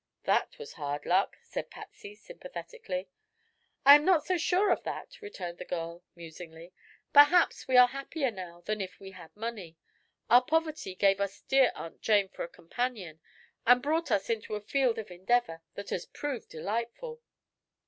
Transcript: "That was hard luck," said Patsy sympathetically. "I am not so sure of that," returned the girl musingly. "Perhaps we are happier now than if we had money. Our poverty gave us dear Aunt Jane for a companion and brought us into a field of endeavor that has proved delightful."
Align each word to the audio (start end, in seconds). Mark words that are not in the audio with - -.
"That 0.23 0.57
was 0.57 0.73
hard 0.73 1.05
luck," 1.05 1.37
said 1.43 1.69
Patsy 1.69 2.15
sympathetically. 2.15 3.07
"I 3.85 3.93
am 3.93 4.03
not 4.03 4.25
so 4.25 4.35
sure 4.35 4.71
of 4.71 4.81
that," 4.81 5.21
returned 5.21 5.59
the 5.59 5.63
girl 5.63 6.03
musingly. 6.15 6.73
"Perhaps 7.13 7.67
we 7.67 7.77
are 7.77 7.87
happier 7.89 8.31
now 8.31 8.61
than 8.61 8.81
if 8.81 8.99
we 8.99 9.11
had 9.11 9.29
money. 9.37 9.77
Our 10.27 10.41
poverty 10.43 10.95
gave 10.95 11.21
us 11.21 11.41
dear 11.41 11.71
Aunt 11.75 12.01
Jane 12.01 12.29
for 12.29 12.41
a 12.43 12.47
companion 12.49 13.19
and 13.67 13.79
brought 13.83 14.09
us 14.09 14.27
into 14.27 14.55
a 14.55 14.61
field 14.61 14.97
of 14.97 15.11
endeavor 15.11 15.61
that 15.75 15.91
has 15.91 16.07
proved 16.07 16.49
delightful." 16.49 17.21